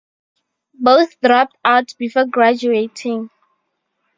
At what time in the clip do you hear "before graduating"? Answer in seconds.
1.99-3.29